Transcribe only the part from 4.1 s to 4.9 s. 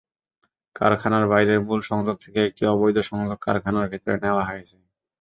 নেওয়া হয়েছে।